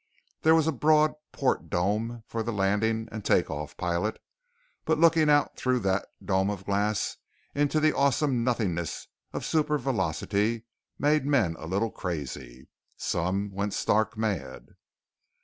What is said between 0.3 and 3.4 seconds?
There was a broad port dome for the landing and